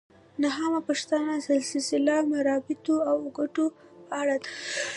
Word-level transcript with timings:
نهمه 0.43 0.79
پوښتنه 0.87 1.31
د 1.47 1.49
سلسله 1.71 2.15
مراتبو 2.31 2.95
او 3.09 3.17
ګټو 3.37 3.65
په 4.07 4.11
اړه 4.21 4.35
ده. 4.41 4.49